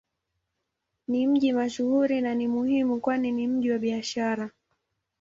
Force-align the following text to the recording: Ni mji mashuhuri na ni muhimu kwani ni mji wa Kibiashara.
Ni 1.07 1.27
mji 1.27 1.53
mashuhuri 1.53 2.21
na 2.21 2.35
ni 2.35 2.47
muhimu 2.47 2.99
kwani 2.99 3.31
ni 3.31 3.47
mji 3.47 3.71
wa 3.71 3.77
Kibiashara. 3.77 4.51